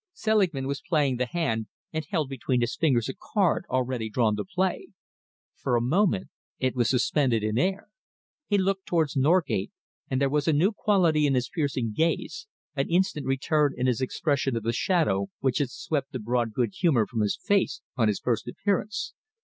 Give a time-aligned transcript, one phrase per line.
[0.13, 4.43] Selingman was playing the hand and held between his fingers a card already drawn to
[4.43, 4.87] play.
[5.55, 7.87] For a moment, it was suspended in the air.
[8.47, 9.69] He looked towards Norgate,
[10.09, 14.01] and there was a new quality in his piercing gaze, an instant return in his
[14.01, 18.07] expression of the shadow which had swept the broad good humour from his face on
[18.07, 19.13] his first appearance.